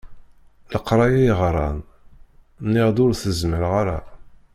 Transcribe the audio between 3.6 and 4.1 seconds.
ara.